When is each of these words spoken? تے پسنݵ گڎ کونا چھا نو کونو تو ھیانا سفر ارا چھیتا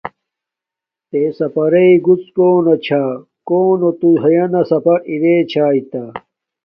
تے 1.09 1.21
پسنݵ 1.53 1.91
گڎ 2.05 2.21
کونا 2.35 2.75
چھا 2.85 3.03
نو 3.07 3.17
کونو 3.47 3.89
تو 3.99 4.09
ھیانا 4.23 4.61
سفر 4.69 4.97
ارا 5.09 5.35
چھیتا 5.51 6.03